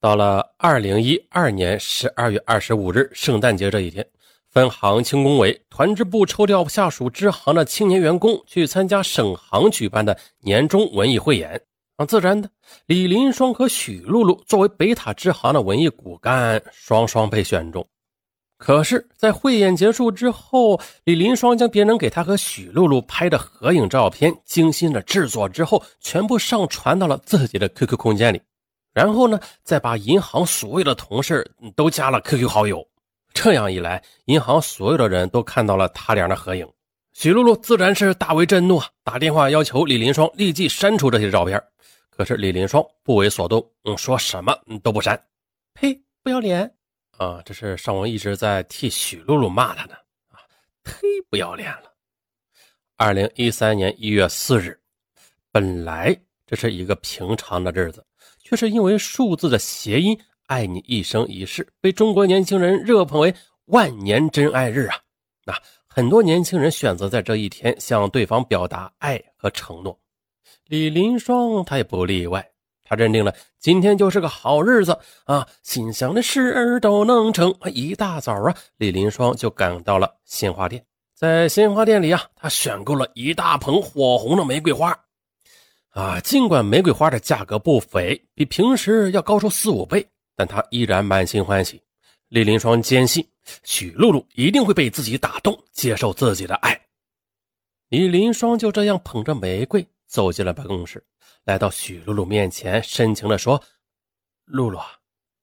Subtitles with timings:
[0.00, 4.06] 到了二零一二年十二月二十五日，圣诞节这一天，
[4.48, 11.60] 分行轻工委团支部抽调下属支行的青年员工去参加省行举办的年终文艺汇演。
[11.96, 12.48] 啊，自然的，
[12.86, 17.84] 李林双和许露露作为北塔支行的文艺骨干，双双被选中。
[18.56, 28.40] 可是，在汇演结束之后，李林双将别人给他和许露露拍的合影照片精心的制作之后，全部上传到了自己的 QQ 空间里。
[28.92, 32.86] 然后呢，再把银行所有的同事都加了 QQ 好友，
[33.32, 36.68] 这样一来，银行所有的人都看到了他俩的合影。
[37.12, 41.62] 许露露自然是大为震怒啊，打电话要求李林双立即删除这些照片。
[42.10, 45.20] 可是李林双不为所动，嗯，说什么都不删。
[45.74, 46.68] 呸，不要脸
[47.16, 47.40] 啊！
[47.44, 49.94] 这是尚文一直在替许露露骂他呢
[50.30, 50.42] 啊！
[50.84, 51.92] 忒不要脸了。
[52.96, 54.76] 二零一三年一月四日，
[55.52, 58.04] 本来这是一个平常的日子。
[58.48, 63.34] 却是因为数字的谐音“爱你一生一世”被中国年轻人热捧为
[63.66, 64.96] 万年真爱日啊！
[65.44, 65.54] 那
[65.86, 69.98] 很多年轻人选择在这一天向对方表达爱和承诺。
[70.68, 72.42] 李林双他也不例外，
[72.84, 77.54] 他认定了今天就是个好日子啊，心想的事儿都能成。
[77.74, 80.82] 一大早啊，李林双就赶到了鲜花店，
[81.14, 84.98] 在鲜花店里啊，他选购了一大捧火红的玫瑰花。
[85.98, 91.82] 啊，尽管玫瑰花的价格不菲，比平时要高出四五倍，但他依然满心欢喜。
[92.28, 93.28] 李林双坚信
[93.64, 96.80] 许露露一定会被自己打动，接受自己的爱。
[97.88, 101.04] 李林双就这样捧着玫瑰走进了办公室，
[101.42, 103.60] 来到许露露面前，深情地说
[104.46, 104.78] ：“露露，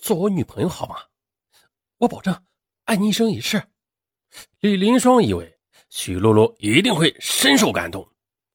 [0.00, 0.96] 做我女朋友好吗？
[1.98, 2.34] 我保证
[2.84, 3.62] 爱你一生一世。”
[4.60, 5.58] 李林双以为
[5.90, 8.08] 许露露一定会深受感动。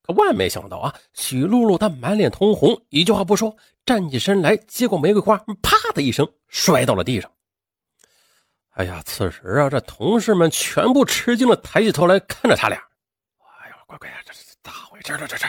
[0.05, 0.93] 可万没想到啊！
[1.13, 7.31] 许露露她满脸通红，一句话不说，站起身来接过玫瑰花，啪的一声摔到了地上。
[8.71, 12.77] 哎呀，此时啊，这同事们全部吃惊的抬起头来看着他俩。
[13.39, 15.25] 哎呀，乖乖呀，这是咋回事了？
[15.25, 15.45] 这是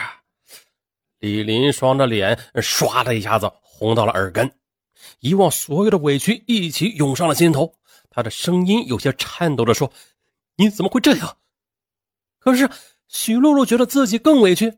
[1.19, 4.49] 李林双的脸唰的一下子红到了耳根，
[5.19, 7.75] 以往所有的委屈一起涌上了心头。
[8.09, 9.91] 他的声音有些颤抖的说
[10.55, 11.37] ：“你怎么会这样？”
[12.39, 12.69] 可是。
[13.07, 14.77] 许露露觉得自己更委屈，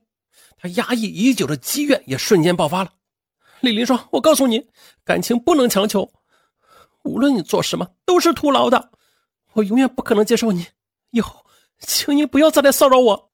[0.58, 2.94] 她压抑已久的积怨也瞬间爆发了。
[3.62, 4.68] 李林双，我告诉你，
[5.04, 6.12] 感情不能强求，
[7.04, 8.92] 无论你做什么都是徒劳的，
[9.54, 10.68] 我永远不可能接受你。
[11.12, 11.46] 以后，
[11.80, 13.32] 请你不要再来骚扰我。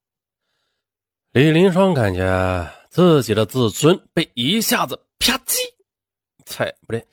[1.32, 5.56] 李林双感觉自己的自尊被一下子啪叽
[6.46, 7.06] 踩不对，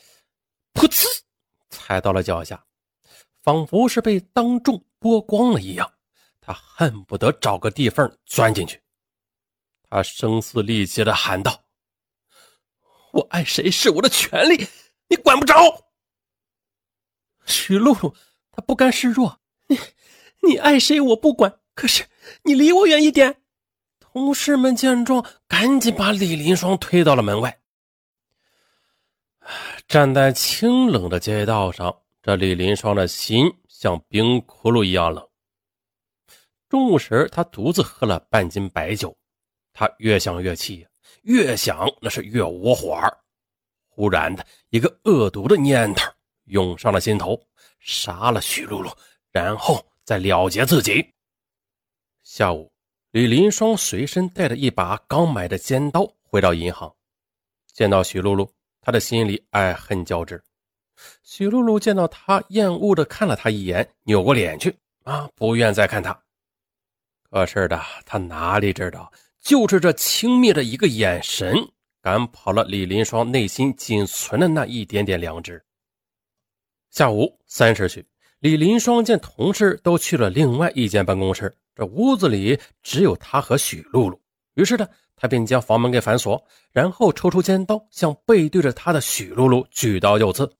[0.73, 1.05] 噗呲
[1.69, 2.63] 踩到了脚下，
[3.41, 5.91] 仿佛是被当众剥光了一样。
[6.41, 8.81] 他恨不得找个地缝钻进去。
[9.89, 11.63] 他声嘶力竭的喊道
[13.13, 14.67] ：“我爱谁是我的权利，
[15.07, 15.53] 你管不着。”
[17.45, 18.15] 许露露，
[18.51, 19.77] 她不甘示弱：“你，
[20.41, 22.07] 你爱谁我不管，可是
[22.43, 23.41] 你离我远一点。”
[23.99, 27.61] 同事们见状，赶紧把李林双推到了门外。
[29.87, 35.27] 站在清冷的街道上，这李林双的心像冰窟窿一样冷。
[36.71, 39.13] 中午时，他独自喝了半斤白酒，
[39.73, 40.87] 他越想越气，
[41.23, 42.97] 越想那是越窝火
[43.89, 46.09] 忽然的一个恶毒的念头
[46.45, 47.37] 涌上了心头：
[47.81, 48.89] 杀了许露露，
[49.33, 51.05] 然后再了结自己。
[52.23, 52.71] 下午，
[53.11, 56.89] 李林双随身带着一把刚买的尖刀回到银行，
[57.73, 58.49] 见到许露露，
[58.79, 60.41] 他的心里爱恨交织。
[61.21, 66.17] 许露露见到他，厌恶的看了他一眼，扭过脸去，啊，不愿再看他。
[67.31, 69.09] 可是的，他哪里知道，
[69.41, 71.55] 就是这轻蔑的一个眼神，
[72.01, 75.63] 赶跑了李林双内心仅存的那一点点良知。
[76.89, 78.05] 下午三时许，
[78.39, 84.21] 李林双见同事都去了另外一间办公室，这屋子里只有他和许露露。
[84.55, 90.51] 于是呢，他便将房门给反锁，然后抽出尖刀，向背对着他的许露露举刀就刺。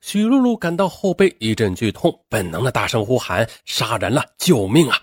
[0.00, 4.24] 许露露感到后背一阵剧痛，本能的大声呼喊：“杀人了！
[4.38, 4.96] 救命啊！”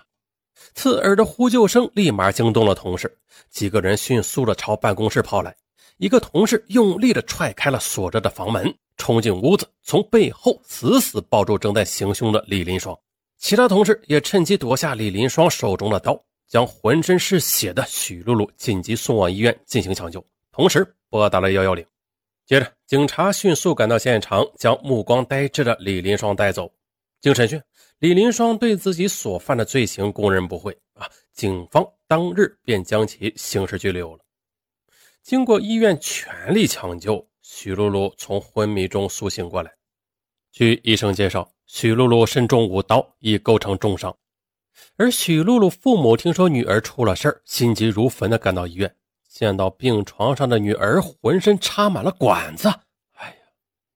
[0.74, 3.18] 刺耳的呼救声立马惊动了同事，
[3.50, 5.56] 几个人迅速的朝办公室跑来。
[5.98, 12.98] 一个同事用力的踹开了锁着的房门，冲进屋子，从背后死死抱住正在行凶的李林双。
[13.38, 16.18] 其他同事也趁机夺下李林双手中的刀，
[16.48, 21.86] 将浑身是血的许露露紧急送往医院进行抢救，同时拨打了幺幺零。
[22.46, 26.72] 接着，警察迅速赶到现场，将目光呆滞的李林双带走。
[27.22, 27.62] 经审讯。
[28.00, 31.06] 李林双对自己所犯的罪行供认不讳啊！
[31.34, 34.24] 警方当日便将其刑事拘留了。
[35.22, 39.70] 经过医院全力抢救，许露露从昏迷中苏醒过来。
[40.50, 44.16] 据医生介绍，许露露身中五刀，已构成重伤。
[44.96, 48.96] 而许露露父母听说女儿出了事心急如焚地赶到医院，
[49.28, 52.70] 见到病床上的女儿，浑身插满了管子，
[53.16, 53.36] 哎呀，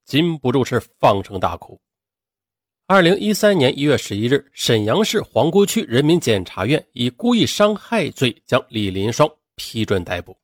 [0.04, 1.80] 禁不住是放声大哭。
[2.86, 9.26] 二零一三年一月十一日，沈阳市皇姑区人民检察院以故意伤害罪将李林双
[9.56, 10.36] 批准逮捕。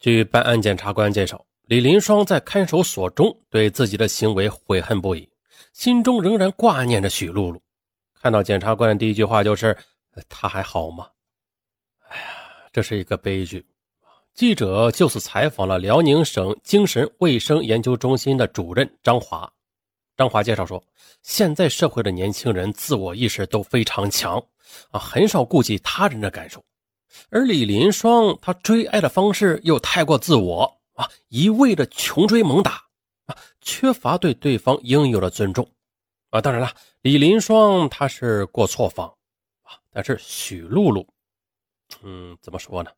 [0.00, 5.28] 据办案检察官介绍，李林双在看守所中对自己的行为悔恨不已，
[5.72, 7.62] 心中仍然挂念着许露露。
[8.20, 9.76] 看到检察官的第一句话就是
[10.28, 11.06] ：“他还好吗？”
[12.10, 12.24] 哎呀，
[12.72, 13.64] 这是一个悲剧。
[14.34, 19.48] 记者就此采访了辽宁省精神卫生研究中心的主任张华。
[20.18, 20.82] 张华介绍说，
[21.22, 24.36] 现在社会的年轻人自我意识都非常强
[24.90, 26.60] 啊，很少顾及他人的感受。
[27.30, 32.82] 而李林双他追爱的方式又太过自我啊，一味的穷追猛打
[33.26, 35.70] 啊，缺乏对对方应有的尊重
[36.30, 36.40] 啊。
[36.40, 36.72] 当然了，
[37.02, 39.06] 李林双他是过错方
[39.62, 41.06] 啊，但是许露露，
[42.02, 42.90] 嗯，怎么说呢？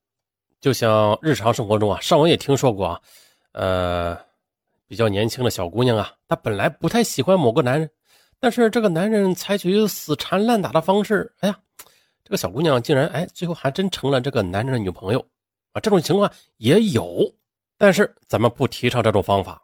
[0.59, 3.01] 就像日常生活中啊，上文也听说过啊，
[3.53, 4.30] 呃。
[4.91, 7.89] 比较年轻的小姑娘啊，她本来不太喜欢某个男人，
[8.41, 11.57] 但是这个男人采取死缠烂打的方式，哎呀，
[12.25, 15.21] 这个小姑娘竟然哎，最后还真成了这个男人的女朋友
[15.71, 15.79] 啊！
[15.81, 17.33] 这种情况也有，
[17.79, 19.63] 但是咱们不提倡这种方法。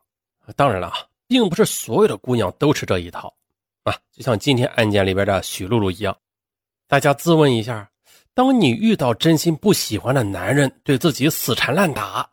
[0.55, 0.95] 当然了啊，
[1.27, 3.35] 并不是所有的姑娘都吃这一套
[3.83, 6.17] 啊，就像今天案件里边的许露露一样。
[6.87, 7.91] 大家自问一下，
[8.33, 12.31] 当你遇到真心不喜欢的男人对自己死缠烂打？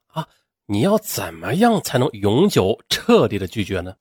[0.74, 3.94] 你要怎么样才能永久彻底的拒绝呢？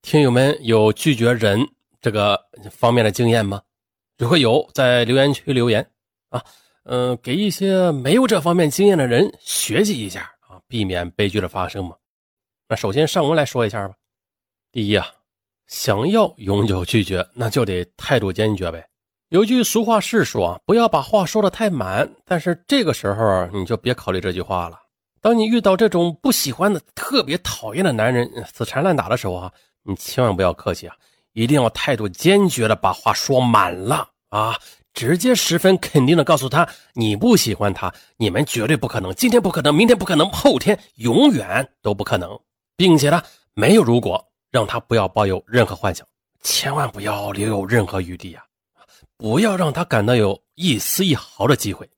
[0.00, 1.60] 听友们有拒绝人
[2.00, 2.40] 这个
[2.70, 3.60] 方面的经验吗？
[4.16, 5.84] 如果有，在留言区留言
[6.28, 6.40] 啊，
[6.84, 11.96] 嗯，给一些没有这方面经验的人学习一下啊，避免悲剧的发生嘛。
[12.68, 13.96] 那首先上文来说一下吧。
[14.70, 15.04] 第一啊，
[15.66, 18.88] 想要永久拒绝，那就得态度坚决呗。
[19.30, 24.78] 有句俗话是说，不要把话说的太满，但是这个时候你就别考虑这句话了。
[25.20, 30.94] 当你遇到这种不喜欢的、特别讨厌的男人死缠烂打的时候啊，你千万不要客气啊，
[31.32, 34.56] 一定要态度坚决的把话说满了啊，
[34.94, 42.38] 直接十分肯定的告诉他你不喜欢他，你们绝对不可能，今天不可能，明天不可能，后天永远都不可能，
[42.76, 43.22] 并且呢，
[43.54, 46.06] 没有如果，让他不要抱有任何幻想，
[46.42, 48.44] 千万不要留有任何余地啊，
[49.16, 51.88] 不要让他感到有一丝一毫的机会。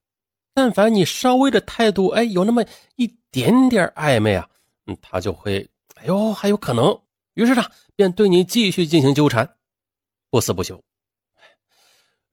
[0.60, 2.62] 但凡你稍微的态度，哎，有那么
[2.96, 4.46] 一点点暧昧啊，
[4.84, 7.00] 嗯，他就会，哎呦，还有可能。
[7.32, 7.64] 于是呢，
[7.96, 9.56] 便对你继续进行纠缠，
[10.28, 10.78] 不死不休。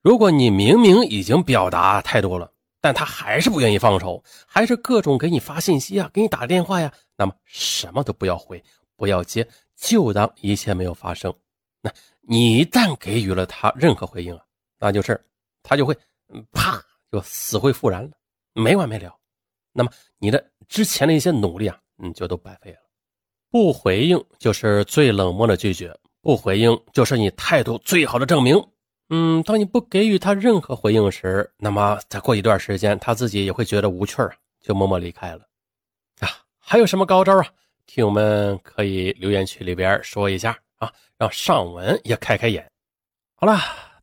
[0.02, 2.52] 如果你明明已经表达态度了，
[2.82, 8.62] 但他还是不愿意放手，还是各种给你发信息啊，给你打电话呀，那么什么都不要回，
[8.98, 9.48] 不要接，
[9.78, 11.34] 就当一切没有发生。
[11.82, 11.90] 那
[12.28, 14.44] 你一旦给予了他任何回应啊，
[14.80, 15.18] 那就是
[15.64, 15.98] 他就会，
[16.52, 16.84] 啪。
[17.12, 18.12] 就死灰复燃了，
[18.54, 19.16] 没完没了。
[19.72, 22.80] 那么你的之前的一些努力啊，嗯，就都白费了。
[23.50, 28.62] 不回应就是最冷漠的拒绝，不回应就是你态度最好的证明。
[29.10, 35.48] 嗯，当你不给予他任何回应时，那么再过一段时间，他自己也会觉得无趣啊，就默默离开了。
[36.20, 36.28] 啊，
[36.60, 37.48] 还有什么高招啊？
[37.86, 42.70] 听友们可以留言区里边说一下啊，让尚文也开开眼。
[43.36, 43.58] 好了，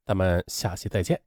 [0.07, 1.21] 咱们下期再见。